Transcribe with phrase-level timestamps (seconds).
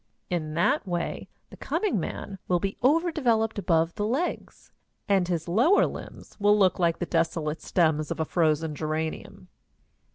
[0.31, 4.71] In that way the coming man will be over developed above the legs,
[5.07, 9.47] and his lower limbs will look like the desolate stems of a frozen geranium.